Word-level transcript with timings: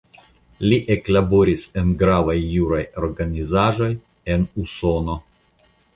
Li 0.69 0.77
eklaboris 0.95 1.65
en 1.81 1.91
gravaj 1.99 2.37
juraj 2.53 2.81
organizaĵoj 3.09 3.91
en 4.37 4.49
Usono. 4.65 5.19